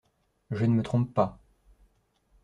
Je 0.49 0.65
ne 0.65 0.73
me 0.73 0.81
trompe 0.81 1.13
pas… 1.13 1.39